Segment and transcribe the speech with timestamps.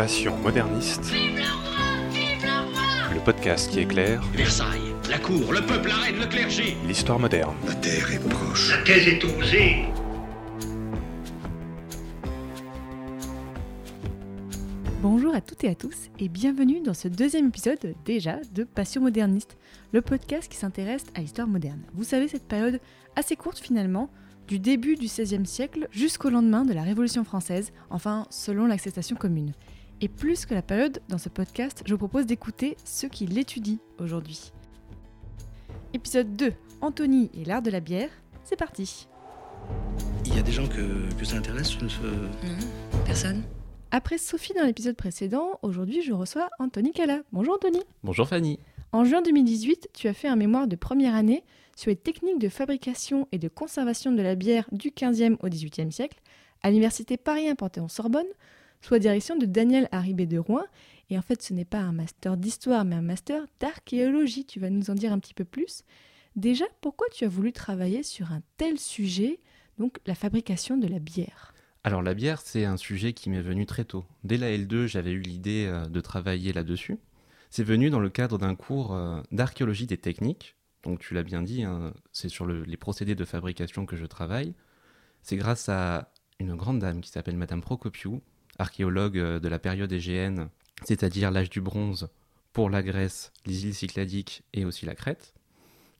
[0.00, 1.12] Passion moderniste.
[3.12, 6.74] Le podcast qui éclaire Versailles, la cour, le peuple, la reine, le clergé.
[6.86, 7.54] l'histoire moderne.
[7.66, 8.70] La terre est proche.
[8.70, 9.84] La thèse est osée.
[15.02, 19.02] Bonjour à toutes et à tous et bienvenue dans ce deuxième épisode déjà de Passion
[19.02, 19.58] moderniste,
[19.92, 21.82] le podcast qui s'intéresse à l'histoire moderne.
[21.92, 22.80] Vous savez, cette période
[23.16, 24.08] assez courte finalement,
[24.48, 29.52] du début du XVIe siècle jusqu'au lendemain de la Révolution française, enfin selon l'acceptation commune.
[30.02, 33.76] Et plus que la période, dans ce podcast, je vous propose d'écouter ceux qui l'étudient
[33.98, 34.50] aujourd'hui.
[35.92, 38.08] Épisode 2, Anthony et l'art de la bière,
[38.42, 39.06] c'est parti
[40.24, 41.88] Il y a des gens que, que ça intéresse Non,
[43.04, 43.42] personne.
[43.90, 47.20] Après Sophie dans l'épisode précédent, aujourd'hui je reçois Anthony Cala.
[47.32, 48.58] Bonjour Anthony Bonjour Fanny.
[48.92, 51.44] En juin 2018, tu as fait un mémoire de première année
[51.76, 55.90] sur les techniques de fabrication et de conservation de la bière du 15e au 18e
[55.90, 56.20] siècle
[56.62, 58.26] à l'université Paris Panthéon-Sorbonne,
[58.80, 60.64] sous la direction de Daniel Haribé de Rouen.
[61.10, 64.44] Et en fait, ce n'est pas un master d'histoire, mais un master d'archéologie.
[64.46, 65.82] Tu vas nous en dire un petit peu plus.
[66.36, 69.40] Déjà, pourquoi tu as voulu travailler sur un tel sujet,
[69.78, 71.52] donc la fabrication de la bière?
[71.82, 74.04] Alors la bière, c'est un sujet qui m'est venu très tôt.
[74.22, 76.98] Dès la L2, j'avais eu l'idée euh, de travailler là-dessus.
[77.48, 80.56] C'est venu dans le cadre d'un cours euh, d'archéologie des techniques.
[80.84, 84.06] Donc tu l'as bien dit, hein, c'est sur le- les procédés de fabrication que je
[84.06, 84.54] travaille.
[85.22, 88.22] C'est grâce à une grande dame qui s'appelle Madame Procopiou,
[88.60, 90.48] archéologue euh, de la période égéenne,
[90.84, 92.08] c'est-à-dire l'âge du bronze
[92.52, 95.34] pour la Grèce, les îles Cycladiques et aussi la Crète,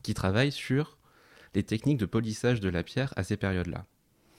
[0.03, 0.99] qui travaille sur
[1.55, 3.87] les techniques de polissage de la pierre à ces périodes-là.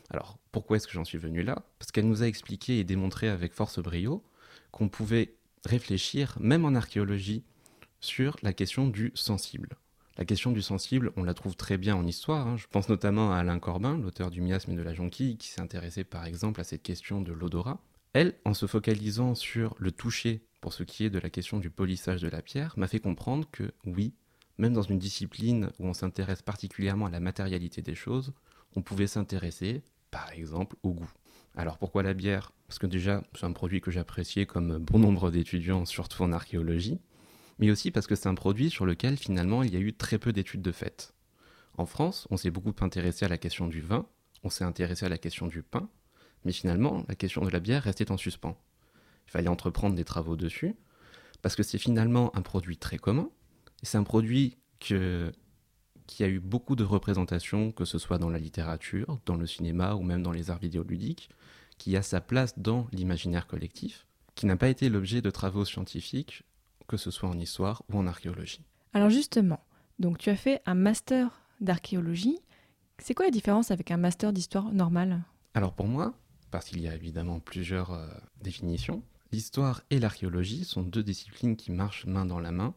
[0.10, 1.64] Alors, pourquoi est-ce que j'en suis venu là?
[1.80, 4.24] Parce qu'elle nous a expliqué et démontré avec force brio
[4.72, 7.44] qu'on pouvait réfléchir, même en archéologie,
[8.00, 9.70] sur la question du sensible.
[10.18, 12.48] La question du sensible, on la trouve très bien en histoire.
[12.48, 12.58] hein.
[12.58, 15.62] Je pense notamment à Alain Corbin, l'auteur du miasme et de la jonquille, qui s'est
[15.62, 17.80] intéressé par exemple à cette question de l'odorat.
[18.14, 21.70] Elle, en se focalisant sur le toucher pour ce qui est de la question du
[21.70, 24.14] polissage de la pierre, m'a fait comprendre que oui,
[24.58, 28.34] même dans une discipline où on s'intéresse particulièrement à la matérialité des choses,
[28.76, 31.12] on pouvait s'intéresser, par exemple, au goût.
[31.56, 32.52] Alors pourquoi la bière?
[32.68, 37.00] Parce que déjà, c'est un produit que j'appréciais comme bon nombre d'étudiants, surtout en archéologie,
[37.60, 40.20] mais aussi parce que c'est un produit sur lequel finalement il y a eu très
[40.20, 41.14] peu d'études de fait.
[41.78, 44.06] En France, on s'est beaucoup intéressé à la question du vin,
[44.44, 45.90] on s'est intéressé à la question du pain,
[46.46, 48.58] mais finalement, la question de la bière restait en suspens.
[49.28, 50.76] Il fallait entreprendre des travaux dessus,
[51.42, 53.30] parce que c'est finalement un produit très commun,
[53.82, 55.32] et c'est un produit que,
[56.08, 59.96] qui a eu beaucoup de représentations, que ce soit dans la littérature, dans le cinéma
[59.96, 61.30] ou même dans les arts vidéoludiques,
[61.78, 66.44] qui a sa place dans l'imaginaire collectif, qui n'a pas été l'objet de travaux scientifiques,
[66.88, 68.66] que ce soit en histoire ou en archéologie.
[68.94, 69.62] Alors justement,
[69.98, 72.40] donc tu as fait un master d'archéologie.
[73.00, 75.24] C'est quoi la différence avec un master d'histoire normale?
[75.54, 76.14] Alors pour moi,
[76.52, 78.08] parce qu'il y a évidemment plusieurs euh,
[78.42, 82.76] définitions, l'histoire et l'archéologie sont deux disciplines qui marchent main dans la main,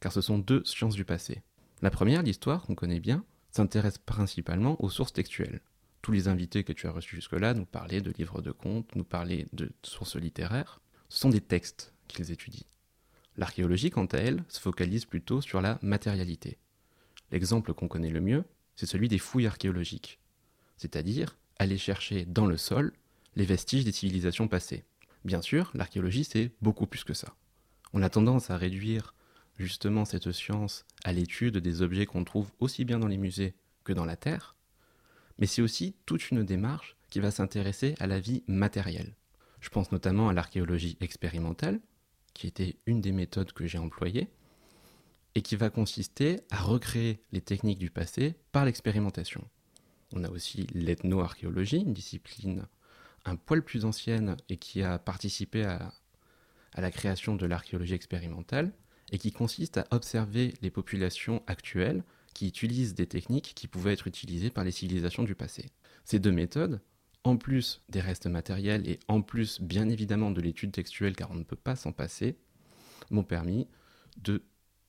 [0.00, 1.42] car ce sont deux sciences du passé.
[1.82, 5.60] La première, l'histoire, qu'on connaît bien, s'intéresse principalement aux sources textuelles.
[6.02, 9.04] Tous les invités que tu as reçus jusque-là nous parlaient de livres de contes, nous
[9.04, 10.80] parlaient de sources littéraires.
[11.08, 12.66] Ce sont des textes qu'ils étudient.
[13.36, 16.58] L'archéologie, quant à elle, se focalise plutôt sur la matérialité.
[17.32, 18.44] L'exemple qu'on connaît le mieux,
[18.76, 20.20] c'est celui des fouilles archéologiques,
[20.76, 22.92] c'est-à-dire aller chercher dans le sol
[23.36, 24.84] les vestiges des civilisations passées.
[25.24, 27.36] Bien sûr, l'archéologie, c'est beaucoup plus que ça.
[27.92, 29.14] On a tendance à réduire
[29.58, 33.54] justement cette science à l'étude des objets qu'on trouve aussi bien dans les musées
[33.84, 34.56] que dans la Terre,
[35.38, 39.14] mais c'est aussi toute une démarche qui va s'intéresser à la vie matérielle.
[39.60, 41.80] Je pense notamment à l'archéologie expérimentale,
[42.34, 44.28] qui était une des méthodes que j'ai employées,
[45.34, 49.46] et qui va consister à recréer les techniques du passé par l'expérimentation.
[50.12, 52.66] On a aussi l'ethno-archéologie, une discipline
[53.28, 55.92] un poil plus ancienne et qui a participé à,
[56.74, 58.72] à la création de l'archéologie expérimentale
[59.12, 62.02] et qui consiste à observer les populations actuelles
[62.34, 65.70] qui utilisent des techniques qui pouvaient être utilisées par les civilisations du passé.
[66.04, 66.80] Ces deux méthodes,
[67.24, 71.34] en plus des restes matériels et en plus bien évidemment de l'étude textuelle car on
[71.34, 72.36] ne peut pas s'en passer,
[73.10, 73.68] m'ont permis
[74.22, 74.42] de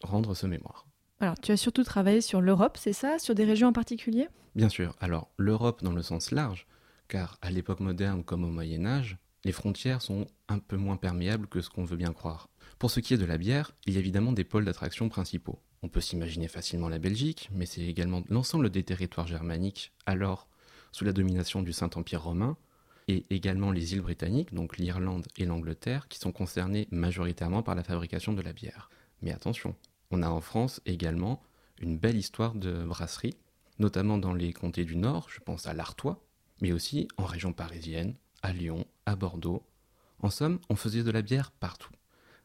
[0.04, 0.88] rendre ce mémoire.
[1.20, 3.18] Alors tu as surtout travaillé sur l'Europe, c'est ça?
[3.18, 4.28] Sur des régions en particulier?
[4.56, 6.68] Bien sûr, alors l'Europe dans le sens large,
[7.08, 11.48] car à l'époque moderne comme au Moyen Âge, les frontières sont un peu moins perméables
[11.48, 12.50] que ce qu'on veut bien croire.
[12.80, 15.60] Pour ce qui est de la bière, il y a évidemment des pôles d'attraction principaux.
[15.84, 20.48] On peut s'imaginer facilement la Belgique, mais c'est également l'ensemble des territoires germaniques, alors
[20.92, 22.58] sous la domination du Saint-Empire romain,
[23.08, 27.84] et également les îles britanniques, donc l'Irlande et l'Angleterre, qui sont concernés majoritairement par la
[27.84, 28.90] fabrication de la bière.
[29.22, 29.76] Mais attention,
[30.12, 31.42] on a en France également
[31.80, 33.38] une belle histoire de brasserie,
[33.80, 36.27] notamment dans les comtés du Nord, je pense à l'Artois,
[36.62, 39.64] mais aussi en région parisienne, à Lyon, à Bordeaux,
[40.20, 41.92] En somme, on faisait de la bière partout.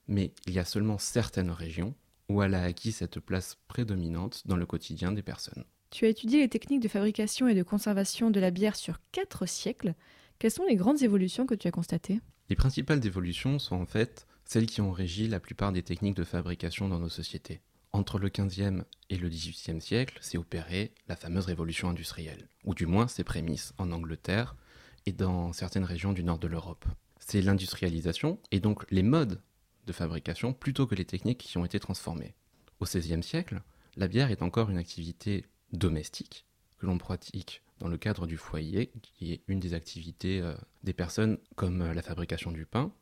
[0.08, 1.94] Mais il y a seulement certaines régions
[2.28, 5.64] où elle a acquis cette place prédominante dans le quotidien des personnes.
[5.90, 9.46] Tu as étudié les techniques de fabrication et de conservation de la bière sur 4
[9.46, 9.94] siècles.
[10.38, 12.20] Quelles sont les grandes évolutions que tu as constatées?
[12.48, 16.24] Les principales évolutions sont en fait celles qui ont régi la plupart des techniques de
[16.24, 17.60] fabrication dans nos sociétés.
[17.94, 22.86] Entre le 15e et le 18e siècle s'est opérée la fameuse révolution industrielle, ou du
[22.86, 24.56] moins ses prémices en Angleterre
[25.04, 26.86] et dans certaines régions du nord de l'Europe.
[27.18, 29.42] C'est l'industrialisation et donc les modes
[29.86, 32.34] de fabrication plutôt que les techniques qui ont été transformées.
[32.80, 33.60] Au XVIe siècle,
[33.96, 36.46] la bière est encore une activité domestique
[36.78, 40.92] que l'on pratique dans le cadre du foyer, qui est une des activités euh, des
[40.92, 42.92] personnes comme euh, la fabrication du pain.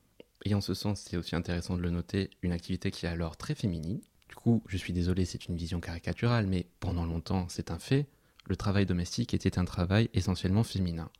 [0.44, 3.36] Et en ce sens, c'est aussi intéressant de le noter, une activité qui est alors
[3.36, 4.00] très féminine.
[4.30, 8.06] Du coup, je suis désolé, c'est une vision caricaturale, mais pendant longtemps, c'est un fait,
[8.46, 11.10] le travail domestique était un travail essentiellement féminin.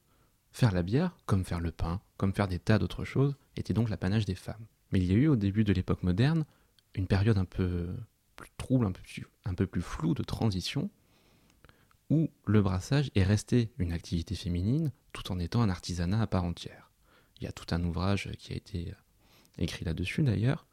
[0.53, 3.91] Faire la bière, comme faire le pain, comme faire des tas d'autres choses, était donc
[3.91, 4.65] l'apanage des femmes.
[4.93, 6.45] Mais il y a eu au début de l'époque moderne
[6.95, 7.89] une période un peu
[8.37, 10.89] plus trouble, un peu plus, un peu plus floue de transition,
[12.11, 16.45] où le brassage est resté une activité féminine tout en étant un artisanat à part
[16.45, 16.93] entière.
[17.41, 18.95] Il y a tout un ouvrage qui a été
[19.59, 20.65] écrit là-dessus d'ailleurs,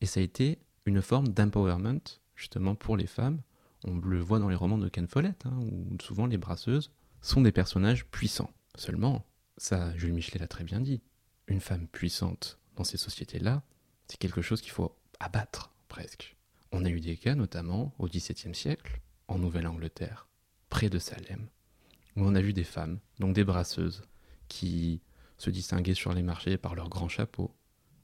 [0.00, 2.00] et ça a été une forme d'empowerment
[2.34, 3.40] justement pour les femmes.
[3.84, 6.90] On le voit dans les romans de Ken Follett, hein, où souvent les brasseuses
[7.20, 8.50] sont des personnages puissants.
[8.76, 9.24] Seulement,
[9.56, 11.02] ça, Jules Michelet l'a très bien dit,
[11.46, 13.62] une femme puissante dans ces sociétés-là,
[14.08, 16.36] c'est quelque chose qu'il faut abattre presque.
[16.72, 20.26] On a eu des cas notamment au XVIIe siècle, en Nouvelle-Angleterre,
[20.68, 21.48] près de Salem,
[22.16, 24.02] où on a vu des femmes, donc des brasseuses,
[24.48, 25.00] qui
[25.38, 27.54] se distinguaient sur les marchés par leur grand chapeau,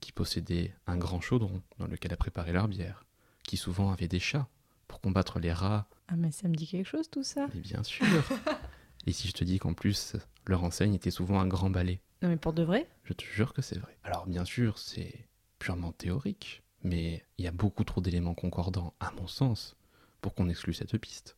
[0.01, 3.05] qui possédaient un grand chaudron dans lequel elles préparaient leur bière,
[3.45, 4.49] qui souvent avaient des chats
[4.89, 5.89] pour combattre les rats.
[6.09, 8.05] Ah mais ça me dit quelque chose tout ça Mais bien sûr
[9.07, 10.17] Et si je te dis qu'en plus,
[10.47, 12.89] leur enseigne était souvent un grand balai Non mais pour de vrai?
[13.05, 13.97] Je te jure que c'est vrai.
[14.05, 15.27] Alors bien sûr, c'est
[15.59, 19.77] purement théorique, mais il y a beaucoup trop d'éléments concordants, à mon sens,
[20.21, 21.37] pour qu'on exclue cette piste.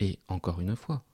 [0.00, 1.04] Et encore une fois,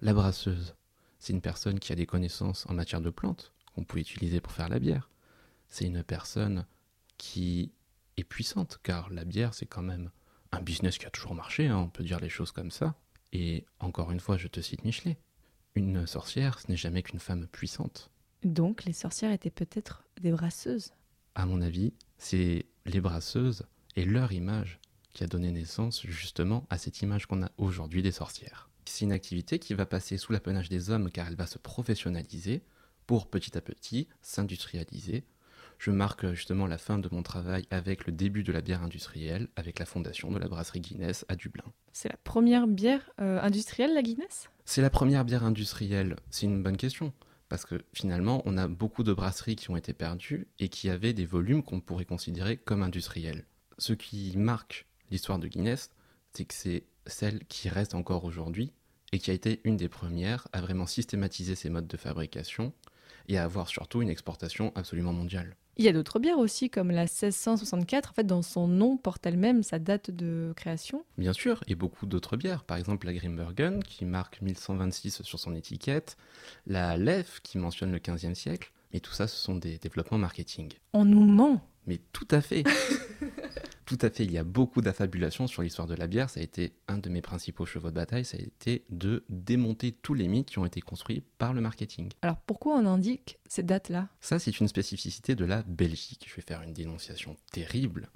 [0.00, 0.74] la brasseuse,
[1.18, 4.52] c'est une personne qui a des connaissances en matière de plantes qu'on peut utiliser pour
[4.52, 5.08] faire la bière.
[5.68, 6.66] C'est une personne
[7.18, 7.72] qui
[8.16, 10.10] est puissante, car la bière, c'est quand même
[10.52, 12.94] un business qui a toujours marché, hein, on peut dire les choses comme ça.
[13.32, 15.18] Et encore une fois, je te cite Michelet.
[15.74, 18.10] Une sorcière, ce n'est jamais qu'une femme puissante.
[18.44, 20.92] Donc les sorcières étaient peut-être des brasseuses
[21.34, 23.64] À mon avis, c'est les brasseuses
[23.96, 24.78] et leur image
[25.12, 28.68] qui a donné naissance justement à cette image qu'on a aujourd'hui des sorcières.
[28.84, 32.62] C'est une activité qui va passer sous l'apanage des hommes car elle va se professionnaliser
[33.06, 35.24] pour petit à petit s'industrialiser.
[35.84, 39.48] Je marque justement la fin de mon travail avec le début de la bière industrielle,
[39.54, 41.64] avec la fondation de la brasserie Guinness à Dublin.
[41.92, 44.48] C'est la première bière euh, industrielle, la Guinness?
[44.64, 47.12] C'est la première bière industrielle, c'est une bonne question.
[47.50, 51.12] Parce que finalement, on a beaucoup de brasseries qui ont été perdues et qui avaient
[51.12, 53.44] des volumes qu'on pourrait considérer comme industriels.
[53.76, 55.90] Ce qui marque l'histoire de Guinness,
[56.32, 58.72] c'est que c'est celle qui reste encore aujourd'hui
[59.12, 62.72] et qui a été une des premières à vraiment systématiser ses modes de fabrication
[63.28, 65.54] et à avoir surtout une exportation absolument mondiale.
[65.76, 68.10] Il y a d'autres bières aussi, comme la 1664.
[68.10, 71.04] En fait, dans son nom porte elle-même sa date de création.
[71.18, 72.64] Bien sûr, et beaucoup d'autres bières.
[72.64, 76.16] Par exemple, la Grimbergen, qui marque 1126 sur son étiquette.
[76.66, 78.72] La Lef, qui mentionne le 15e siècle.
[78.92, 80.72] Et tout ça, ce sont des développements marketing.
[80.92, 82.64] On nous ment Mais tout à fait
[83.86, 86.30] Tout à fait, il y a beaucoup d'affabulation sur l'histoire de la bière.
[86.30, 89.92] Ça a été un de mes principaux chevaux de bataille, ça a été de démonter
[89.92, 92.08] tous les mythes qui ont été construits par le marketing.
[92.22, 94.08] Alors pourquoi on indique ces dates-là?
[94.22, 96.24] Ça, c'est une spécificité de la Belgique.
[96.30, 98.08] Je vais faire une dénonciation terrible.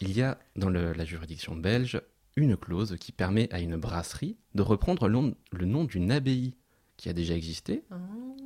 [0.00, 2.00] Il y a dans le- la juridiction belge
[2.36, 6.54] une clause qui permet à une brasserie de reprendre le nom- le nom d'une abbaye
[6.96, 7.82] qui a déjà existé,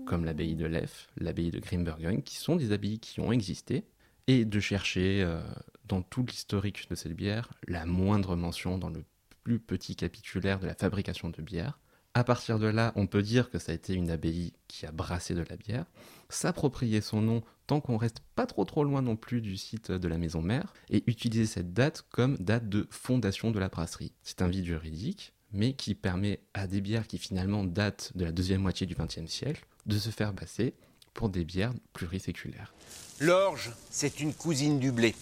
[0.04, 3.84] comme l'abbaye de Lef, l'abbaye de Grimbergen, qui sont des abbayes qui ont existé,
[4.30, 5.42] et de chercher euh,
[5.88, 9.04] dans tout l'historique de cette bière la moindre mention dans le
[9.42, 11.80] plus petit capitulaire de la fabrication de bière.
[12.14, 14.92] À partir de là, on peut dire que ça a été une abbaye qui a
[14.92, 15.86] brassé de la bière,
[16.28, 20.08] s'approprier son nom tant qu'on reste pas trop trop loin non plus du site de
[20.08, 24.12] la maison mère, et utiliser cette date comme date de fondation de la brasserie.
[24.22, 28.32] C'est un vide juridique, mais qui permet à des bières qui finalement datent de la
[28.32, 30.74] deuxième moitié du XXe siècle de se faire passer
[31.14, 32.72] pour des bières pluriséculaires.
[33.20, 35.14] L'orge, c'est une cousine du blé.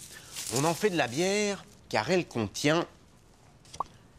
[0.57, 2.87] On en fait de la bière car elle contient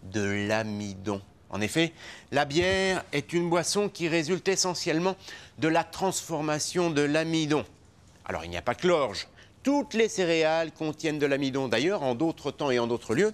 [0.04, 1.22] de l'amidon.
[1.50, 1.94] En effet,
[2.32, 5.16] la bière est une boisson qui résulte essentiellement
[5.58, 7.66] de la transformation de l'amidon.
[8.26, 9.28] Alors il n'y a pas que l'orge.
[9.64, 11.68] Toutes les céréales contiennent de l'amidon.
[11.68, 13.34] D'ailleurs, en d'autres temps et en d'autres lieux,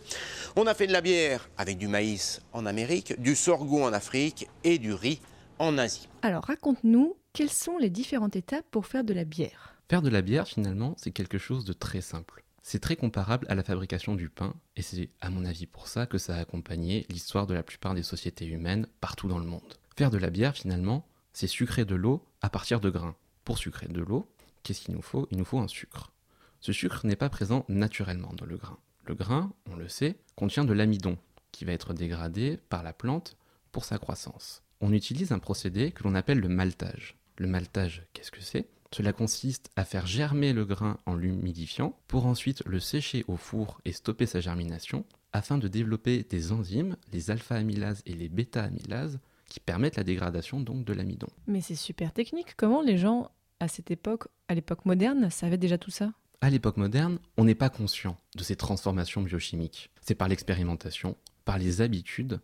[0.55, 4.47] on a fait de la bière avec du maïs en Amérique, du sorgho en Afrique
[4.63, 5.19] et du riz
[5.59, 6.07] en Asie.
[6.23, 9.75] Alors raconte-nous quelles sont les différentes étapes pour faire de la bière?
[9.89, 12.45] Faire de la bière, finalement, c'est quelque chose de très simple.
[12.63, 16.05] C'est très comparable à la fabrication du pain, et c'est à mon avis pour ça
[16.05, 19.75] que ça a accompagné l'histoire de la plupart des sociétés humaines partout dans le monde.
[19.97, 23.17] Faire de la bière, finalement, c'est sucrer de l'eau à partir de grains.
[23.43, 24.25] Pour sucrer de l'eau,
[24.63, 25.27] qu'est-ce qu'il nous faut?
[25.29, 26.13] Il nous faut un sucre.
[26.61, 28.79] Ce sucre n'est pas présent naturellement dans le grain.
[29.03, 31.17] Le grain, on le sait, contient de l'amidon,
[31.51, 33.35] qui va être dégradé par la plante
[33.73, 34.63] pour sa croissance.
[34.79, 37.17] On utilise un procédé que l'on appelle le maltage.
[37.37, 38.67] Le maltage, qu'est-ce que c'est?
[38.91, 43.81] Cela consiste à faire germer le grain en l'humidifiant pour ensuite le sécher au four
[43.83, 49.59] et stopper sa germination afin de développer des enzymes, les alpha-amylases et les bêta-amylases, qui
[49.59, 51.27] permettent la dégradation donc de l'amidon.
[51.45, 52.55] Mais c'est super technique.
[52.55, 56.13] Comment les gens, à cette époque, à l'époque moderne, savaient déjà tout ça?
[56.39, 59.91] À l'époque moderne, on n'est pas conscient de ces transformations biochimiques.
[60.01, 62.39] C'est par l'expérimentation, par les habitudes,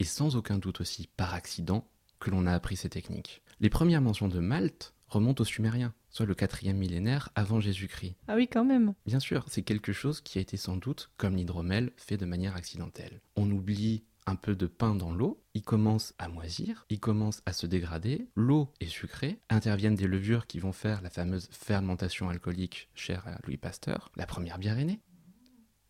[0.00, 1.86] et sans aucun doute aussi par accident,
[2.20, 3.42] que l'on a appris ces techniques.
[3.60, 8.16] Les premières mentions de Malte remontent aux Sumériens, soit le quatrième millénaire avant Jésus-Christ.
[8.28, 8.94] Ah oui, quand même.
[9.06, 12.56] Bien sûr, c'est quelque chose qui a été sans doute, comme l'hydromel, fait de manière
[12.56, 13.20] accidentelle.
[13.36, 17.52] On oublie un peu de pain dans l'eau, il commence à moisir, il commence à
[17.52, 22.88] se dégrader, l'eau est sucrée, interviennent des levures qui vont faire la fameuse fermentation alcoolique
[22.94, 25.00] chère à Louis Pasteur, la première bière est née.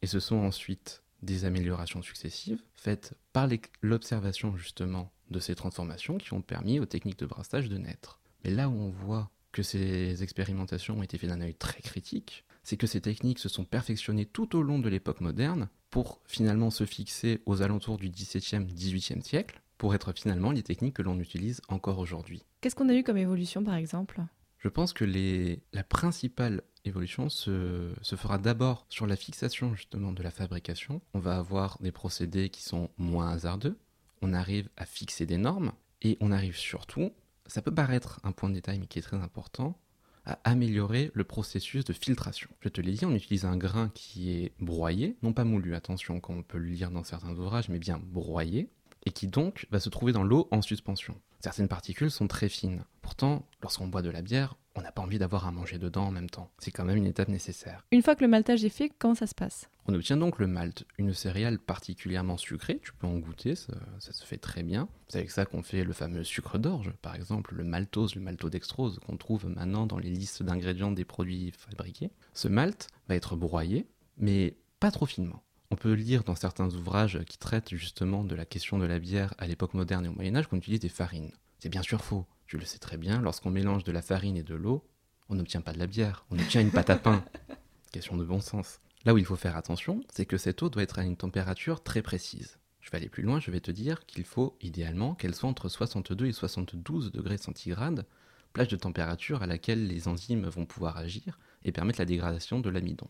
[0.03, 3.49] Et ce sont ensuite des améliorations successives faites par
[3.83, 8.21] l'observation justement de ces transformations qui ont permis aux techniques de brassage de naître.
[8.45, 12.45] Mais là où on voit que ces expérimentations ont été faites d'un œil très critique,
[12.63, 16.71] c'est que ces techniques se sont perfectionnées tout au long de l'époque moderne pour finalement
[16.71, 21.19] se fixer aux alentours du XVIIe, XVIIIe siècle, pour être finalement les techniques que l'on
[21.21, 22.43] utilise encore aujourd'hui.
[22.61, 24.21] Qu'est-ce qu'on a eu comme évolution, par exemple?
[24.59, 30.13] Je pense que les- la principale évolution se, se fera d'abord sur la fixation justement
[30.13, 31.01] de la fabrication.
[31.15, 33.79] On va avoir des procédés qui sont moins hasardeux,
[34.23, 35.73] on arrive à fixer des normes,
[36.03, 37.13] et on arrive surtout,
[37.47, 39.79] ça peut paraître un point de détail mais qui est très important,
[40.27, 42.49] à améliorer le processus de filtration.
[42.61, 46.21] Je te l'ai dit, on utilise un grain qui est broyé, non pas moulu, attention,
[46.21, 48.71] comme on peut le lire dans certains ouvrages, mais bien broyé,
[49.05, 51.21] et qui donc va se trouver dans l'eau en suspension.
[51.41, 52.85] Certaines particules sont très fines.
[53.03, 56.11] Pourtant, lorsqu'on boit de la bière, on n'a pas envie d'avoir à manger dedans en
[56.11, 56.51] même temps.
[56.59, 57.85] C'est quand même une étape nécessaire.
[57.93, 59.69] Une fois que le maltage est fait, comment ça se passe?
[59.87, 64.13] On obtient donc le malt, une céréale particulièrement sucrée, tu peux en goûter, ça, ça
[64.13, 64.89] se fait très bien.
[65.09, 68.99] C'est avec ça qu'on fait le fameux sucre d'orge, par exemple, le maltose, le maltodextrose,
[69.07, 72.11] qu'on trouve maintenant dans les listes d'ingrédients des produits fabriqués.
[72.33, 75.43] Ce malt va être broyé, mais pas trop finement.
[75.71, 79.35] On peut lire dans certains ouvrages qui traitent justement de la question de la bière
[79.39, 81.33] à l'époque moderne et au Moyen Âge qu'on utilise des farines.
[81.59, 84.43] C'est bien sûr faux, tu le sais très bien, lorsqu'on mélange de la farine et
[84.43, 84.85] de l'eau,
[85.29, 87.25] on n'obtient pas de la bière, on obtient une pâte à pain.
[87.93, 88.81] Question de bon sens.
[89.05, 91.83] Là où il faut faire attention, c'est que cette eau doit être à une température
[91.83, 92.59] très précise.
[92.81, 95.69] Je vais aller plus loin, je vais te dire qu'il faut idéalement qu'elle soit entre
[95.69, 98.07] 62 et 72 degrés centigrades,
[98.53, 102.71] plage de température à laquelle les enzymes vont pouvoir agir et permettre la dégradation de
[102.71, 103.09] l'amidon.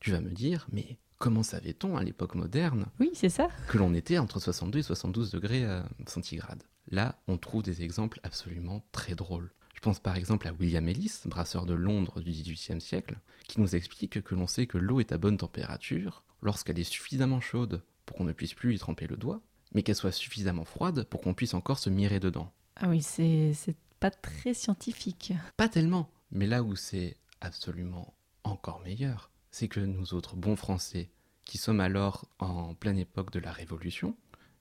[0.00, 3.48] Tu vas me dire, mais comment savait-on à l'époque moderne Oui, c'est ça.
[3.68, 6.62] que l'on était entre 62 et 72 degrés euh, centigrades?
[6.90, 9.50] Là, on trouve des exemples absolument très drôles.
[9.74, 13.74] Je pense par exemple à William Ellis, brasseur de Londres du XVIIIe siècle, qui nous
[13.76, 18.16] explique que l'on sait que l'eau est à bonne température lorsqu'elle est suffisamment chaude pour
[18.16, 19.40] qu'on ne puisse plus y tremper le doigt,
[19.74, 22.52] mais qu'elle soit suffisamment froide pour qu'on puisse encore se mirer dedans.
[22.76, 25.32] Ah oui, c'est c'est pas très scientifique.
[25.56, 31.08] Pas tellement, mais là où c'est absolument encore meilleur, c'est que nous autres bons Français,
[31.46, 34.14] qui sommes alors en pleine époque de la Révolution,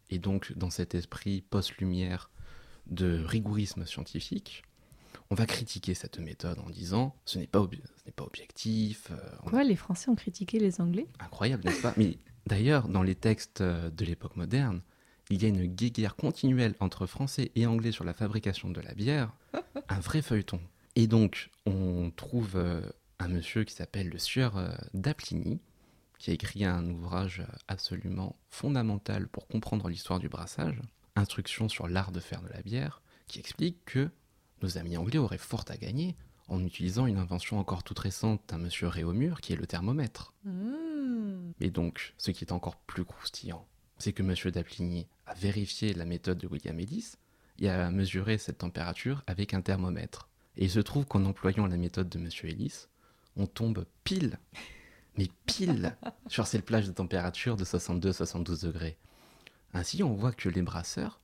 [0.09, 2.29] et donc dans cet esprit post-lumière
[2.87, 4.63] de rigourisme scientifique,
[5.29, 7.75] on va critiquer cette méthode en disant ce n'est pas, ob-
[8.15, 11.07] pas objectif, euh, Quoi, les Français ont critiqué les Anglais?
[11.19, 11.93] Incroyable, n'est-ce pas?
[11.97, 14.81] Mais d'ailleurs, dans les textes euh, de l'époque moderne,
[15.29, 18.93] il y a une guéguerre continuelle entre français et anglais sur la fabrication de la
[18.93, 19.33] bière,
[19.89, 20.61] un vrai feuilleton.
[20.95, 22.81] Et donc, on trouve euh,
[23.25, 25.59] un monsieur qui s'appelle le sieur euh, d'Apligny,
[26.19, 30.79] qui a écrit un ouvrage absolument fondamental pour comprendre l'histoire du brassage,
[31.17, 34.09] Instruction sur l'art de faire de la bière, qui explique que
[34.61, 36.15] nos amis anglais auraient fort à gagner
[36.47, 40.33] en utilisant une invention encore toute récente d'un monsieur Réaumur, qui est le thermomètre.
[41.59, 43.65] Et donc, ce qui est encore plus croustillant,
[43.97, 44.51] c'est que M.
[44.51, 47.13] Dapligny a vérifié la méthode de William Ellis
[47.59, 50.29] et a mesuré cette température avec un thermomètre.
[50.57, 52.29] Et il se trouve qu'en employant la méthode de M.
[52.43, 52.87] Ellis,
[53.35, 54.39] on tombe pile,
[55.17, 55.95] mais pile,
[56.27, 58.97] sur cette plage de température de 62-72 degrés.
[59.73, 61.19] Ainsi, on voit que les brasseurs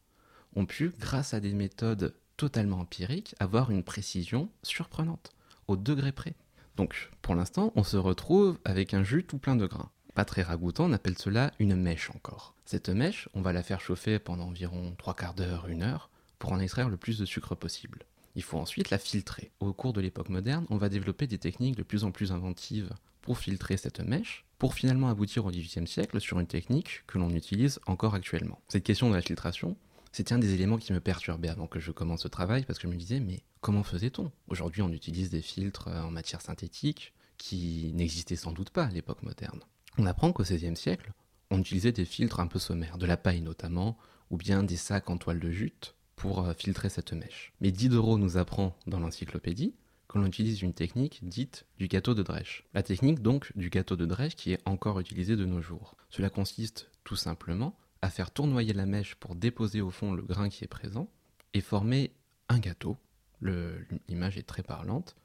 [0.55, 5.31] ont pu, grâce à des méthodes totalement empiriques, avoir une précision surprenante,
[5.67, 6.35] au degré près.
[6.75, 9.91] Donc, pour l'instant, on se retrouve avec un jus tout plein de grains.
[10.15, 12.53] Pas très ragoûtant, on appelle cela une mèche encore.
[12.65, 16.51] Cette mèche, on va la faire chauffer pendant environ trois quarts d'heure, une heure, pour
[16.51, 18.05] en extraire le plus de sucre possible.
[18.35, 19.51] Il faut ensuite la filtrer.
[19.59, 22.89] Au cours de l'époque moderne, on va développer des techniques de plus en plus inventives
[23.21, 27.29] pour filtrer cette mèche, pour finalement aboutir au XVIIIe siècle sur une technique que l'on
[27.29, 28.61] utilise encore actuellement.
[28.67, 29.75] Cette question de la filtration,
[30.11, 32.87] c'était un des éléments qui me perturbait avant que je commence ce travail, parce que
[32.87, 34.31] je me disais, mais comment faisait-on?
[34.47, 38.91] Aujourd'hui, on utilise des filtres euh, en matière synthétique qui n'existaient sans doute pas à
[38.91, 39.61] l'époque moderne.
[39.97, 41.11] On apprend qu'au XVIe siècle,
[41.49, 43.97] on utilisait des filtres un peu sommaires, de la paille notamment,
[44.29, 47.51] ou bien des sacs en toile de jute pour euh, filtrer cette mèche.
[47.61, 49.73] Mais Diderot nous apprend dans l'encyclopédie
[50.07, 52.63] que l'on utilise une technique dite du gâteau de Dresch.
[52.75, 55.95] La technique donc du gâteau de Dresch qui est encore utilisée de nos jours.
[56.11, 60.49] Cela consiste tout simplement à faire tournoyer la mèche pour déposer au fond le grain
[60.49, 61.09] qui est présent
[61.55, 62.11] et former
[62.49, 62.97] un gâteau.
[63.41, 65.15] L'image est très parlante,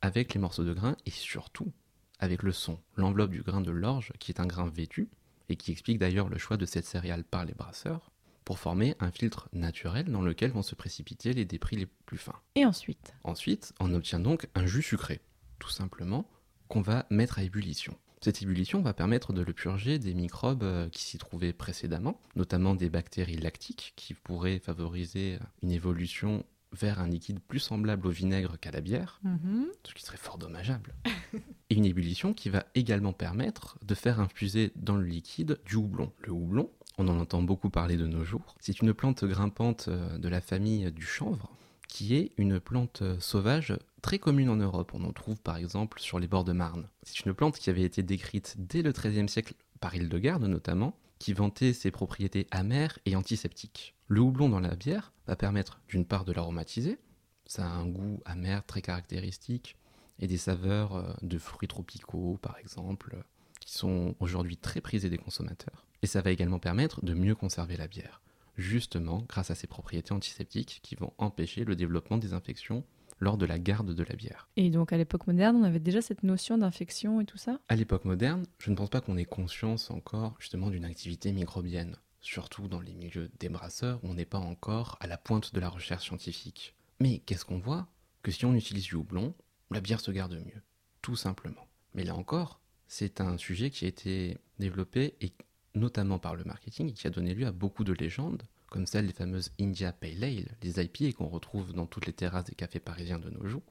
[0.00, 1.70] avec les morceaux de grain et surtout
[2.18, 5.10] avec le son, l'enveloppe du grain de l'orge qui est un grain vêtu
[5.50, 8.10] et qui explique d'ailleurs le choix de cette céréale par les brasseurs
[8.46, 12.40] pour former un filtre naturel dans lequel vont se précipiter les débris les plus fins.
[12.54, 13.12] Et ensuite?
[13.24, 15.20] Ensuite, on obtient donc un jus sucré,
[15.58, 16.30] tout simplement,
[16.68, 17.98] qu'on va mettre à ébullition.
[18.22, 22.74] Cette ébullition va permettre de le purger des microbes euh, qui s'y trouvaient précédemment, notamment
[22.74, 26.44] des bactéries lactiques qui pourraient favoriser une évolution
[26.78, 29.66] vers un liquide plus semblable au vinaigre qu'à la bière, Mhm.
[29.86, 30.94] ce qui serait fort dommageable.
[31.70, 36.12] Et une ébullition qui va également permettre de faire infuser dans le liquide du houblon.
[36.20, 40.18] Le houblon, on en entend beaucoup parler de nos jours, c'est une plante grimpante euh,
[40.18, 41.50] de la famille du chanvre,
[41.88, 44.92] qui est une plante euh, sauvage très commune en Europe.
[44.94, 46.88] On en trouve par exemple sur les bords de Marne.
[47.02, 51.32] C'est une plante qui avait été décrite dès le XIIIe siècle par Hildegarde notamment, qui
[51.32, 53.94] vantait ses propriétés amères et antiseptiques.
[54.08, 56.98] Le houblon dans la bière va permettre d'une part de l'aromatiser,
[57.46, 59.76] ça a un goût amer très caractéristique,
[60.18, 63.16] et des saveurs euh, de fruits tropicaux par exemple,
[63.60, 65.86] qui sont aujourd'hui très prisées des consommateurs.
[66.02, 68.22] Et ça va également permettre de mieux conserver la bière,
[68.56, 72.84] justement grâce à ses propriétés antiseptiques qui vont empêcher le développement des infections
[73.18, 74.48] lors de la garde de la bière.
[74.56, 77.60] Et donc à l'époque moderne, on avait déjà cette notion d'infection et tout ça?
[77.68, 81.96] À l'époque moderne, je ne pense pas qu'on ait conscience encore justement d'une activité microbienne,
[82.20, 85.60] surtout dans les milieux des brasseurs où on n'est pas encore à la pointe de
[85.60, 86.74] la recherche scientifique.
[87.00, 87.88] Mais qu'est-ce qu'on voit?
[88.22, 89.34] Que si on utilise du houblon,
[89.70, 90.62] la bière se garde mieux,
[91.02, 91.66] tout simplement.
[91.94, 95.32] Mais là encore, c'est un sujet qui a été développé et
[95.74, 99.06] notamment par le marketing et qui a donné lieu à beaucoup de légendes, comme celle
[99.06, 102.80] des fameuses India Pale Ale, les IPA qu'on retrouve dans toutes les terrasses des cafés
[102.80, 103.62] parisiens de nos jours,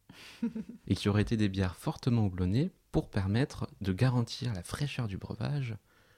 [0.88, 5.18] et qui auraient été des bières fortement houblonnées pour permettre de garantir la fraîcheur du
[5.18, 5.76] breuvage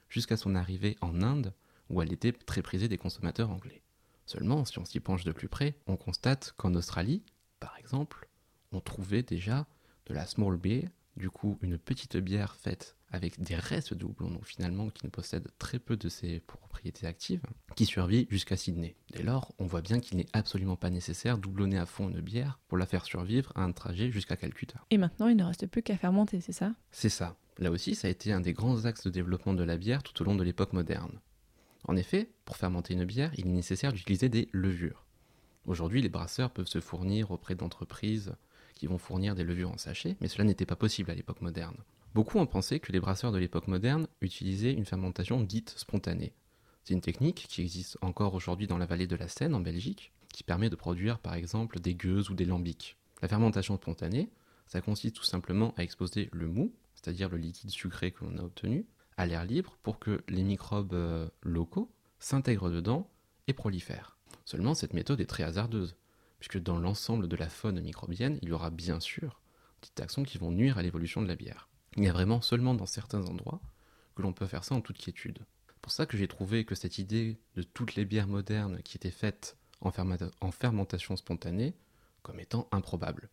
[0.09, 1.53] jusqu'à son arrivée en Inde,
[1.89, 3.81] où elle était très prisée des consommateurs anglais.
[4.25, 7.23] Seulement, si on s'y penche de plus près, on constate qu'en Australie,
[7.59, 8.27] par exemple,
[8.71, 9.65] on trouvait déjà
[10.05, 14.29] de la small beer, du coup une petite bière faite avec des restes de houblon,
[14.29, 17.41] donc finalement qui ne possède très peu de ses propriétés actives,
[17.75, 18.95] qui survit jusqu'à Sydney.
[19.15, 22.59] Dès lors, on voit bien qu'il n'est absolument pas nécessaire d'houblonner à fond une bière
[22.67, 24.83] pour la faire survivre à un trajet jusqu'à Calcutta.
[24.89, 26.73] Et maintenant, il ne reste plus qu'à fermenter, c'est ça?
[26.91, 27.37] C'est ça.
[27.59, 30.21] Là aussi, ça a été un des grands axes de développement de la bière tout
[30.21, 31.19] au long de l'époque moderne.
[31.85, 35.05] En effet, pour fermenter une bière, il est nécessaire d'utiliser des levures.
[35.65, 38.35] Aujourd'hui, les brasseurs peuvent se fournir auprès d'entreprises
[38.75, 41.77] qui vont fournir des levures en sachet, mais cela n'était pas possible à l'époque moderne.
[42.17, 46.33] Beaucoup ont pensé que les brasseurs de l'époque moderne utilisaient une fermentation dite spontanée.
[46.83, 50.11] C'est une technique qui existe encore aujourd'hui dans la vallée de la Seine, en Belgique,
[50.33, 52.97] qui permet de produire par exemple des gueuses ou des lambics.
[53.21, 54.31] La fermentation spontanée,
[54.65, 58.41] ça consiste tout simplement à exposer le mou, c'est-à-dire le liquide sucré que l'on a
[58.41, 63.11] obtenu, à l'air libre pour que les microbes euh, locaux s'intègrent dedans
[63.45, 64.17] et prolifèrent.
[64.43, 65.95] Seulement, cette méthode est très hasardeuse,
[66.39, 69.39] puisque dans l'ensemble de la faune microbienne, il y aura bien sûr
[69.83, 71.69] des taxons qui vont nuire à l'évolution de la bière.
[71.97, 73.59] Il y a vraiment seulement dans certains endroits
[74.15, 75.39] que l'on peut faire ça en toute quiétude.
[75.67, 78.97] C'est pour ça que j'ai trouvé que cette idée de toutes les bières modernes qui
[78.97, 81.75] étaient faites en, fermenta- en fermentation spontanée
[82.23, 83.29] comme étant improbable.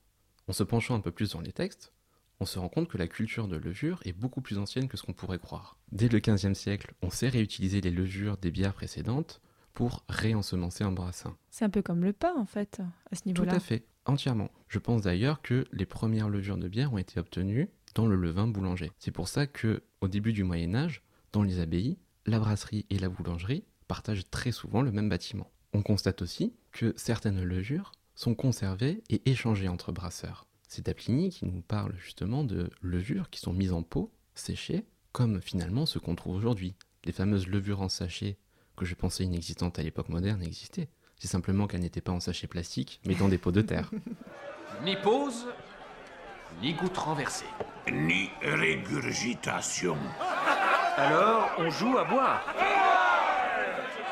[0.48, 1.92] En se penchant un peu plus dans les textes,
[2.40, 5.02] on se rend compte que la culture de levure est beaucoup plus ancienne que ce
[5.02, 5.78] qu'on pourrait croire.
[5.92, 9.40] Dès le XVe siècle, on sait réutiliser les levures des bières précédentes
[9.72, 11.36] pour réensemencer un brassin.
[11.50, 13.54] C'est un peu comme le pain, en fait, à ce Tout niveau-là.
[13.54, 14.50] à fait, entièrement.
[14.68, 18.46] Je pense d'ailleurs que les premières levures de bière ont été obtenues dans le levain
[18.46, 18.90] boulanger.
[18.98, 21.02] C'est pour ça que, au début du Moyen Âge,
[21.32, 25.50] dans les abbayes, la brasserie et la boulangerie partagent très souvent le même bâtiment.
[25.72, 30.46] On constate aussi que certaines levures sont conservées et échangées entre brasseurs.
[30.68, 35.40] C'est Daplini qui nous parle justement de levures qui sont mises en pot, séchées, comme
[35.40, 36.74] finalement ce qu'on trouve aujourd'hui.
[37.04, 38.38] Les fameuses levures en sachet
[38.76, 40.88] que je pensais inexistantes à l'époque moderne existaient.
[41.18, 43.90] C'est simplement qu'elles n'étaient pas en sachet plastique, mais dans des pots de terre.
[44.84, 45.46] Ni pause,
[46.60, 47.46] ni goutte renversée.
[47.90, 49.96] Ni régurgitation.
[50.96, 52.42] Alors, on joue à boire.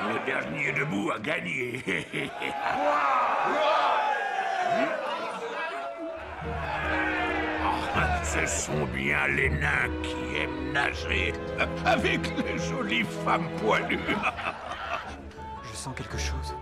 [0.09, 1.83] Le dernier debout a gagné.
[7.95, 11.35] Ah, ce sont bien les nains qui aiment nager
[11.85, 13.99] avec les jolies femmes poilues.
[15.63, 16.55] Je sens quelque chose.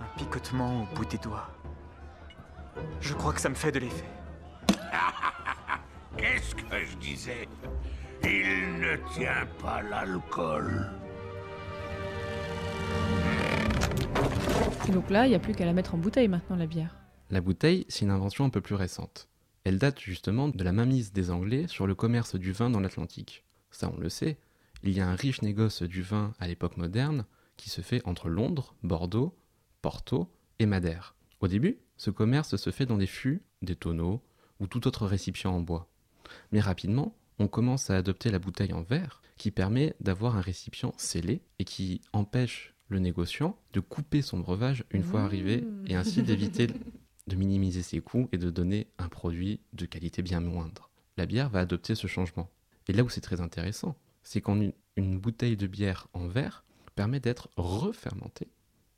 [0.00, 1.48] Un picotement au bout des doigts.
[3.00, 4.08] Je crois que ça me fait de l'effet.
[6.16, 7.48] Qu'est-ce que je disais?
[8.24, 10.90] Il ne tient pas l'alcool.
[14.88, 16.96] Et donc là, il n'y a plus qu'à la mettre en bouteille maintenant, la bière.
[17.30, 19.28] La bouteille, c'est une invention un peu plus récente.
[19.64, 23.44] Elle date justement de la mainmise des Anglais sur le commerce du vin dans l'Atlantique.
[23.70, 24.38] Ça, on le sait,
[24.82, 27.24] il y a un riche négoce du vin à l'époque moderne
[27.56, 29.36] qui se fait entre Londres, Bordeaux,
[29.82, 31.14] Porto et Madère.
[31.40, 34.22] Au début, ce commerce se fait dans des fûts, des tonneaux
[34.58, 35.86] ou tout autre récipient en bois.
[36.50, 40.94] Mais rapidement, on commence à adopter la bouteille en verre qui permet d'avoir un récipient
[40.96, 46.22] scellé et qui empêche le négociant de couper son breuvage une fois arrivé et ainsi
[46.22, 46.68] d'éviter
[47.26, 50.88] de minimiser ses coûts et de donner un produit de qualité bien moindre.
[51.18, 52.48] La bière va adopter ce changement.
[52.88, 57.20] Et là où c'est très intéressant, c'est qu'une une bouteille de bière en verre permet
[57.20, 58.48] d'être refermentée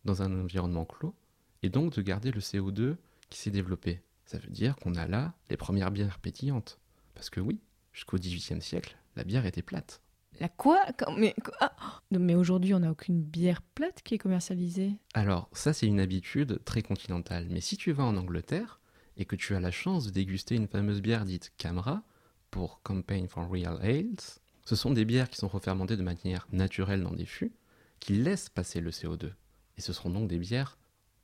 [0.04, 1.16] dans un environnement clos
[1.62, 2.96] et donc de garder le CO2
[3.30, 4.02] qui s'est développé.
[4.26, 6.78] Ça veut dire qu'on a là les premières bières pétillantes.
[7.14, 7.60] Parce que oui,
[7.92, 10.00] jusqu'au XVIIIe siècle, la bière était plate.
[10.40, 10.80] La quoi?
[11.16, 14.96] Mais, quoi Ah mais aujourd'hui, on n'a aucune bière plate qui est commercialisée.
[15.14, 17.46] Alors, ça, c'est une habitude très continentale.
[17.50, 18.80] Mais si tu vas en Angleterre
[19.16, 22.02] et que tu as la chance de déguster une fameuse bière dite Camera
[22.50, 27.02] pour Campaign for Real Ales, ce sont des bières qui sont refermentées de manière naturelle
[27.02, 27.52] dans des fûts
[28.00, 29.32] qui laissent passer le CO2.
[29.76, 30.78] Et ce seront donc des bières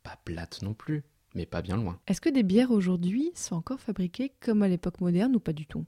[0.08, 2.00] pas plates non plus, mais pas bien loin.
[2.06, 5.66] Est-ce que des bières aujourd'hui sont encore fabriquées comme à l'époque moderne ou pas du
[5.66, 5.84] tout?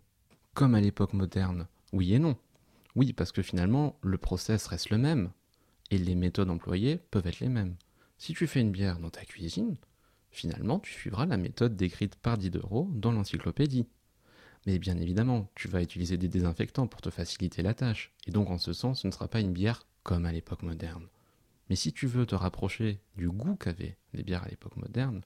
[0.53, 2.37] Comme à l'époque moderne, oui et non.
[2.97, 5.31] Oui, parce que finalement, le process reste le même,
[5.91, 7.77] et les méthodes employées peuvent être les mêmes.
[8.19, 9.77] Si tu fais une bière dans ta cuisine,
[10.31, 13.87] finalement, tu suivras la méthode décrite par Diderot dans l'encyclopédie.
[14.67, 18.51] Mais bien évidemment, tu vas utiliser des désinfectants pour te faciliter la tâche, et donc
[18.51, 21.07] en ce sens, ce ne sera pas une bière comme à l'époque moderne.
[21.71, 25.23] Mais si tu veux te rapprocher du goût qu'avaient les bières à l'époque moderne,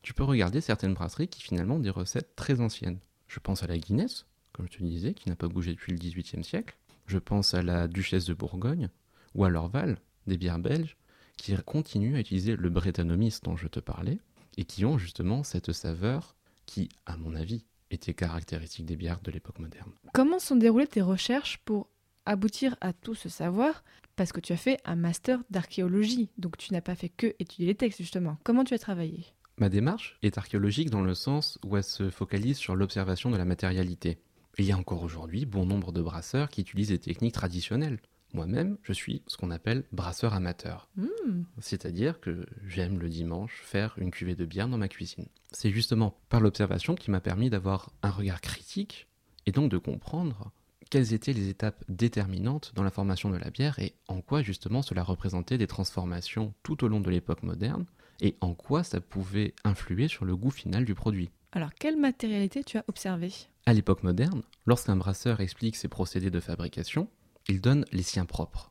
[0.00, 2.98] tu peux regarder certaines brasseries qui finalement ont des recettes très anciennes.
[3.28, 5.98] Je pense à la Guinness, comme je te disais, qui n'a pas bougé depuis le
[5.98, 6.78] XVIIIe siècle.
[7.06, 8.88] Je pense à la Duchesse de Bourgogne,
[9.34, 10.96] ou à l'Orval, des bières belges,
[11.36, 14.18] qui continuent à utiliser le Brettanomyces dont je te parlais,
[14.56, 19.30] et qui ont justement cette saveur qui, à mon avis, était caractéristique des bières de
[19.30, 19.92] l'époque moderne.
[20.14, 21.88] Comment sont déroulées tes recherches pour
[22.26, 23.84] aboutir à tout ce savoir
[24.16, 27.66] Parce que tu as fait un master d'archéologie, donc tu n'as pas fait que étudier
[27.66, 28.38] les textes justement.
[28.44, 29.26] Comment tu as travaillé?
[29.58, 33.44] Ma démarche est archéologique dans le sens où elle se focalise sur l'observation de la
[33.44, 34.18] matérialité.
[34.58, 38.00] Il y a encore aujourd'hui bon nombre de brasseurs qui utilisent des techniques traditionnelles.
[38.34, 40.88] Moi-même, je suis ce qu'on appelle brasseur amateur.
[40.96, 41.42] Hmm.
[41.58, 45.26] C'est-à-dire que j'aime le dimanche faire une cuvée de bière dans ma cuisine.
[45.50, 49.06] C'est justement par l'observation qui m'a permis d'avoir un regard critique
[49.44, 50.50] et donc de comprendre
[50.92, 54.82] quelles étaient les étapes déterminantes dans la formation de la bière et en quoi justement
[54.82, 57.86] cela représentait des transformations tout au long de l'époque moderne
[58.20, 61.30] et en quoi ça pouvait influer sur le goût final du produit.
[61.52, 63.32] Alors, quelle matérialité tu as observé
[63.64, 67.08] À l'époque moderne, lorsqu'un brasseur explique ses procédés de fabrication,
[67.48, 68.70] il donne les siens propres.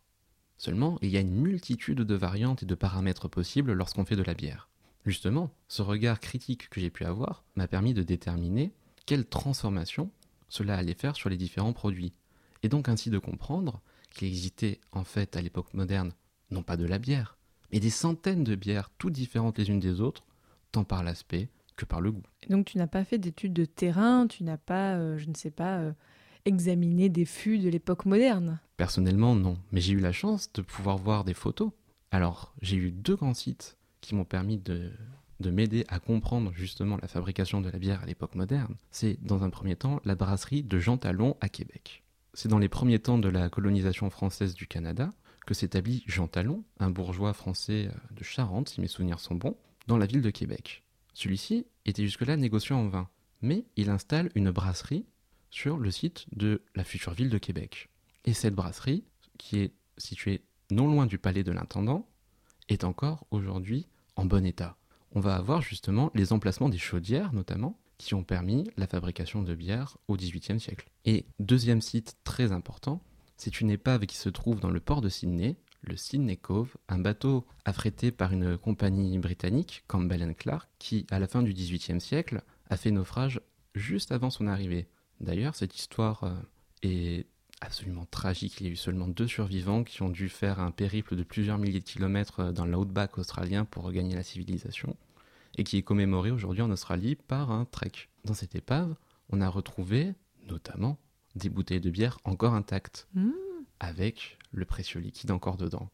[0.59, 4.21] Seulement, il y a une multitude de variantes et de paramètres possibles lorsqu'on fait de
[4.21, 4.69] la bière.
[5.07, 8.73] Justement, ce regard critique que j'ai pu avoir m'a permis de déterminer
[9.07, 10.11] quelle transformation
[10.51, 12.11] cela allait faire sur les différents produits,
[12.61, 13.81] et donc ainsi de comprendre
[14.13, 16.11] qu'il existait en fait à l'époque moderne
[16.51, 17.37] non pas de la bière,
[17.71, 20.25] mais des centaines de bières toutes différentes les unes des autres,
[20.73, 22.23] tant par l'aspect que par le goût.
[22.43, 25.33] Et Donc, tu n'as pas fait d'études de terrain, tu n'as pas, euh, je ne
[25.33, 25.93] sais pas, euh,
[26.43, 28.59] examiné des fûts de l'époque moderne?
[28.75, 29.57] Personnellement, non.
[29.71, 31.71] Mais j'ai eu la chance de pouvoir voir des photos.
[32.11, 34.91] Alors, j'ai eu deux grands sites qui m'ont permis de,
[35.41, 38.75] de m'aider à comprendre justement la fabrication de la bière à l'époque moderne.
[38.91, 42.03] C'est, dans un premier temps, la brasserie de Jean Talon à Québec.
[42.33, 45.09] C'est dans les premiers temps de la colonisation française du Canada
[45.45, 49.57] que s'établit Jean Talon, un bourgeois français euh, de Charente, si mes souvenirs sont bons,
[49.87, 50.83] dans la ville de Québec.
[51.13, 53.09] Celui-ci était jusque-là négociant en vin,
[53.41, 55.05] mais il installe une brasserie
[55.49, 57.89] sur le site de la future ville de Québec.
[58.23, 59.03] Et cette brasserie,
[59.37, 62.07] qui est située non loin du palais de l'intendant,
[62.69, 64.77] est encore aujourd'hui en bon état.
[65.13, 69.53] On va avoir justement les emplacements des chaudières notamment, qui ont permis la fabrication de
[69.53, 70.89] bière au XVIIIe siècle.
[71.05, 72.99] Et deuxième site très important,
[73.37, 76.97] c'est une épave qui se trouve dans le port de Sydney, le Sydney Cove, un
[76.97, 82.41] bateau affrété par une compagnie britannique, Campbell Clark, qui, à la fin du XVIIIe siècle,
[82.69, 83.41] a fait naufrage
[83.75, 84.87] juste avant son arrivée.
[85.19, 86.33] D'ailleurs, cette histoire euh,
[86.83, 87.27] est
[87.61, 88.59] absolument tragique.
[88.59, 91.57] Il y a eu seulement deux survivants qui ont dû faire un périple de plusieurs
[91.57, 94.97] milliers de kilomètres euh, dans l'outback australien pour regagner la civilisation.
[95.57, 97.91] et qui est commémorée aujourd'hui en Australie par un trek.
[98.23, 98.95] Dans cette épave,
[99.29, 100.13] on a retrouvé
[100.47, 100.97] notamment
[101.35, 103.31] des bouteilles de bière encore intactes, Mmh.
[103.81, 105.89] avec le précieux liquide encore dedans.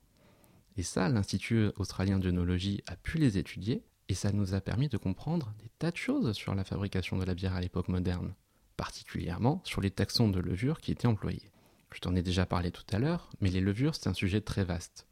[0.77, 4.97] Et ça, l'Institut australien d'œnologie a pu les étudier, et ça nous a permis de
[4.97, 8.36] comprendre des tas de choses sur la fabrication de la bière à l'époque moderne,
[8.77, 11.49] particulièrement sur les taxons de levure qui étaient employés.
[11.93, 14.63] Je t'en ai déjà parlé tout à l'heure, mais les levures, c'est un sujet très
[14.63, 15.08] vaste.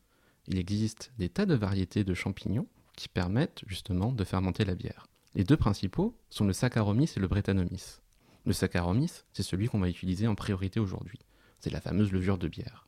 [0.47, 5.07] Il existe des tas de variétés de champignons qui permettent justement de fermenter la bière.
[5.33, 8.01] Les deux principaux sont le Saccharomyces et le Brettanomyces.
[8.45, 11.19] Le Saccharomyces, c'est celui qu'on va utiliser en priorité aujourd'hui.
[11.59, 12.87] C'est la fameuse levure de bière.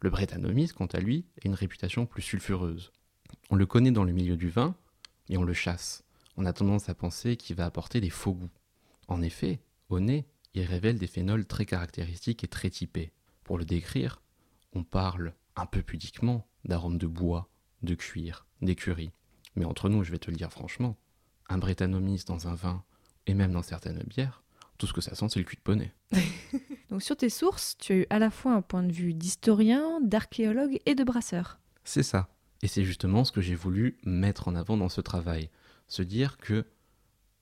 [0.00, 2.92] Le Brettanomyces, quant à lui, a une réputation plus sulfureuse.
[3.50, 4.74] On le connaît dans le milieu du vin,
[5.28, 6.04] et on le chasse.
[6.36, 8.50] On a tendance à penser qu'il va apporter des faux goûts.
[9.08, 13.12] En effet, au nez, il révèle des phénols très caractéristiques et très typés.
[13.52, 14.22] Pour le décrire,
[14.72, 17.50] on parle un peu pudiquement d'arômes de bois,
[17.82, 19.10] de cuir, d'écurie.
[19.56, 20.96] Mais entre nous, je vais te le dire franchement,
[21.50, 22.82] un Brettanomyces dans un vin,
[23.26, 24.42] et même dans certaines bières,
[24.78, 25.92] tout ce que ça sent, c'est le cul de poney.
[26.88, 30.00] Donc sur tes sources, tu as eu à la fois un point de vue d'historien,
[30.00, 31.60] d'archéologue et de brasseur.
[31.84, 32.30] C'est ça.
[32.62, 35.50] Et c'est justement ce que j'ai voulu mettre en avant dans ce travail.
[35.88, 36.64] Se dire que,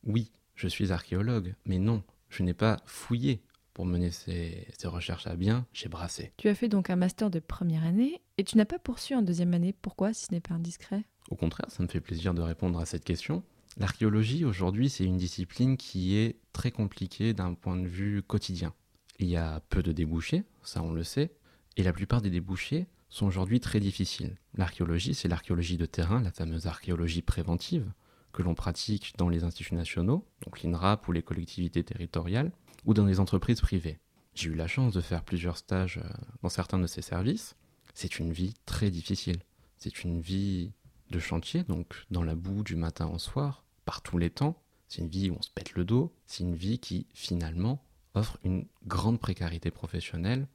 [0.03, 5.27] oui, je suis archéologue, mais non, je n'ai pas fouillé pour mener ces, ces recherches
[5.27, 6.33] à bien, j'ai brassé.
[6.37, 9.23] Tu as fait donc un master de première année et tu n'as pas poursuivi en
[9.23, 9.73] deuxième année.
[9.73, 11.05] Pourquoi, si ce n'est pas indiscret?
[11.31, 13.43] Au contraire, ça me fait plaisir de répondre à cette question.
[13.77, 18.75] L'archéologie, aujourd'hui, c'est une discipline qui est très compliquée d'un point de vue quotidien.
[19.19, 21.37] Il y a peu de débouchés, ça on le sait,
[21.77, 24.37] et la plupart des débouchés sont aujourd'hui très difficiles.
[24.55, 27.93] L'archéologie, c'est l'archéologie de terrain, la fameuse archéologie préventive,
[28.33, 32.53] que l'on pratique dans les instituts nationaux, donc l'INRAP ou les collectivités territoriales,
[32.85, 33.99] ou dans les entreprises privées.
[34.35, 36.09] J'ai eu la chance de faire plusieurs stages euh,
[36.43, 37.57] dans certains de ces services.
[37.95, 39.41] C'est une vie très difficile.
[39.77, 40.73] C'est une vie
[41.11, 44.63] de chantier, donc dans la boue du matin au soir, par tous les temps.
[44.89, 46.13] C'est une vie où on se pète le dos.
[46.27, 47.83] C'est une vie qui, finalement,
[48.15, 50.47] offre une grande précarité professionnelle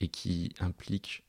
[0.00, 1.24] et qui implique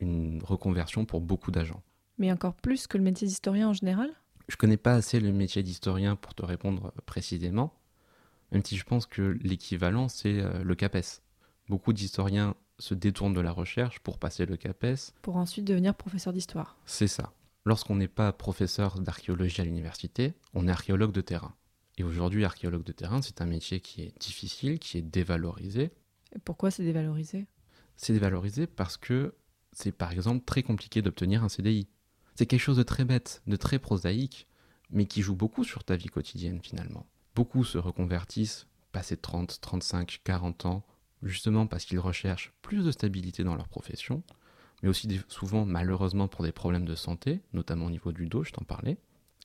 [0.00, 1.82] une reconversion pour beaucoup d'agents.
[2.18, 4.10] Mais encore plus que le métier d'historien en général?
[4.48, 7.74] Je connais pas assez le métier d'historien pour te répondre précisément,
[8.52, 11.22] même si je pense que l'équivalent, c'est euh, le CAPES.
[11.68, 15.12] Beaucoup d'historiens se détournent de la recherche pour passer le CAPES.
[15.22, 16.76] Pour ensuite devenir professeur d'histoire.
[16.86, 17.32] C'est ça.
[17.64, 21.54] Lorsqu'on n'est pas professeur d'archéologie à l'université, on est archéologue de terrain.
[21.98, 25.90] Et aujourd'hui, archéologue de terrain, c'est un métier qui est difficile, qui est dévalorisé.
[26.34, 27.46] Et pourquoi c'est dévalorisé?
[27.96, 29.34] C'est dévalorisé parce que
[29.72, 31.88] c'est par exemple très compliqué d'obtenir un CDI.
[32.34, 34.46] C'est quelque chose de très bête, de très prosaïque,
[34.90, 37.06] mais qui joue beaucoup sur ta vie quotidienne finalement.
[37.36, 40.82] Beaucoup se reconvertissent, passés 30, 35, 40 ans,
[41.22, 44.22] justement parce qu'ils recherchent plus de stabilité dans leur profession,
[44.82, 48.42] mais aussi des- souvent malheureusement pour des problèmes de santé, notamment au niveau du dos,
[48.42, 48.96] je t'en parlais.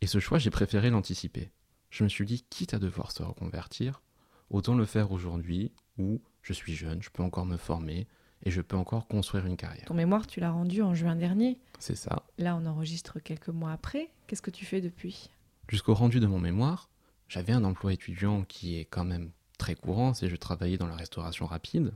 [0.01, 1.51] Et ce choix, j'ai préféré l'anticiper.
[1.89, 4.01] Je me suis dit, quitte à devoir se reconvertir,
[4.49, 8.07] autant le faire aujourd'hui où je suis jeune, je peux encore me former
[8.43, 9.83] et je peux encore construire une carrière.
[9.85, 11.59] Ton mémoire, tu l'as rendu en juin dernier.
[11.77, 12.23] C'est ça.
[12.37, 14.09] Là, on enregistre quelques mois après.
[14.27, 15.29] Qu'est-ce que tu fais depuis?
[15.67, 16.89] Jusqu'au rendu de mon mémoire,
[17.31, 20.97] j'avais un emploi étudiant qui est quand même très courant, c'est je travaillais dans la
[20.97, 21.93] restauration rapide.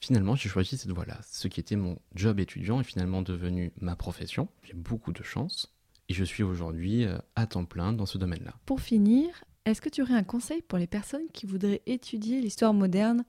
[0.00, 1.20] Finalement, j'ai choisi cette voie-là.
[1.22, 4.48] Ce qui était mon job étudiant est finalement devenu ma profession.
[4.64, 5.72] J'ai beaucoup de chance.
[6.08, 8.54] Et je suis aujourd'hui euh, à temps plein dans ce domaine-là.
[8.66, 12.74] Pour finir, est-ce que tu aurais un conseil pour les personnes qui voudraient étudier l'histoire
[12.74, 13.24] moderne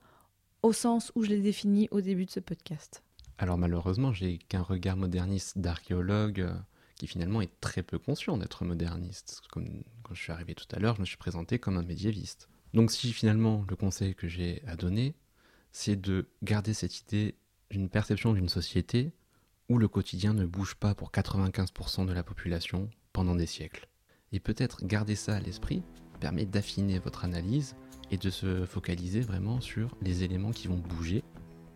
[0.62, 3.04] au sens où je l'ai défini au début de ce podcast?
[3.38, 6.54] Alors malheureusement, j'ai qu'un regard moderniste d'archéologue euh,
[7.04, 9.42] qui finalement est très peu conscient d'être moderniste.
[9.50, 12.48] Comme quand je suis arrivé tout à l'heure, je me suis présenté comme un médiéviste.
[12.72, 15.14] Donc si finalement le conseil que j'ai à donner,
[15.70, 17.34] c'est de garder cette idée
[17.68, 19.12] d'une perception d'une société
[19.68, 23.86] où le quotidien ne bouge pas pour 95% de la population pendant des siècles.
[24.32, 25.82] Et peut-être garder ça à l'esprit
[26.20, 27.76] permet d'affiner votre analyse
[28.10, 31.22] et de se focaliser vraiment sur les éléments qui vont bouger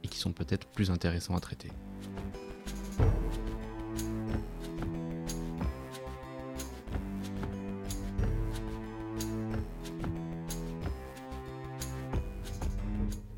[0.03, 1.71] et qui sont peut-être plus intéressants à traiter.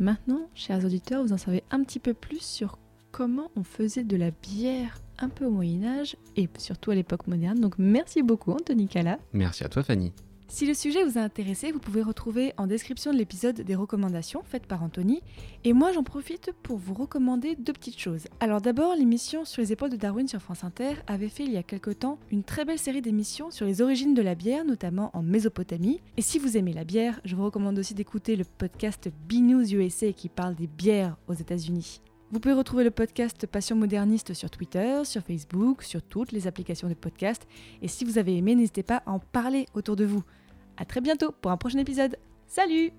[0.01, 2.79] Maintenant, chers auditeurs, vous en savez un petit peu plus sur
[3.13, 7.27] comment on faisait de la bière un peu au Moyen Âge et surtout à l'époque
[7.27, 7.61] moderne.
[7.61, 9.19] Donc merci beaucoup Anthony Cala.
[9.35, 10.15] Merci à toi Fanny.
[10.51, 14.43] Si le sujet vous a intéressé, vous pouvez retrouver en description de l'épisode des recommandations
[14.45, 15.23] faites par Anthony.
[15.63, 18.25] Et moi, j'en profite pour vous recommander deux petites choses.
[18.41, 21.57] Alors d'abord, l'émission Sur les épaules de Darwin sur France Inter avait fait il y
[21.57, 25.13] a quelque temps une très belle série d'émissions sur les origines de la bière, notamment
[25.15, 26.01] en Mésopotamie.
[26.17, 30.13] Et si vous aimez la bière, je vous recommande aussi d'écouter le podcast B-News USA
[30.13, 32.01] qui parle des bières aux États-Unis.
[32.33, 36.89] Vous pouvez retrouver le podcast Passion moderniste sur Twitter, sur Facebook, sur toutes les applications
[36.89, 37.47] de podcast.
[37.83, 40.23] Et si vous avez aimé, n'hésitez pas à en parler autour de vous.
[40.81, 42.17] À très bientôt pour un prochain épisode.
[42.47, 42.91] Salut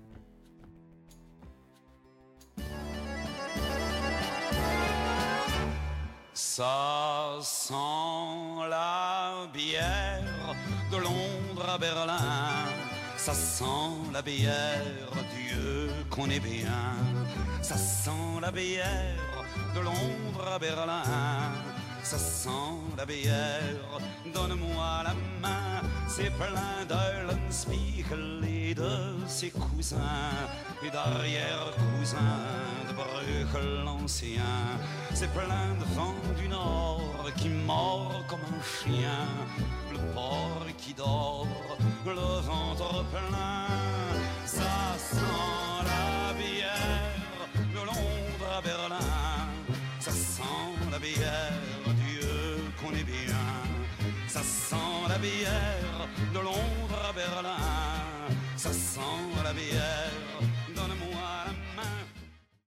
[6.32, 7.74] Ça sent
[8.70, 10.54] la bière
[10.92, 12.18] de Londres à Berlin.
[13.16, 13.64] Ça sent
[14.12, 16.94] la bière, Dieu qu'on est bien.
[17.62, 21.02] Ça sent la bière de Londres à Berlin.
[22.02, 22.48] Ça sent
[22.96, 24.00] la bière,
[24.34, 25.80] donne-moi la main.
[26.08, 28.90] C'est plein d'Eulenspiegel et de
[29.26, 29.98] ses cousins
[30.84, 32.18] et d'arrière-cousins
[32.88, 34.42] de Bruegel l'ancien.
[35.14, 39.26] C'est plein de vent du nord qui mord comme un chien.
[39.90, 41.46] Le porc qui dort,
[42.04, 43.66] le ventre plein.
[44.44, 45.18] Ça sent
[45.84, 49.48] la bière de Londres à Berlin.
[49.98, 50.42] Ça sent
[50.90, 51.52] la bière,
[54.28, 54.76] Ça sent
[55.08, 57.56] la bière de Londres à Berlin.
[58.56, 59.00] Ça sent
[59.44, 60.21] la bière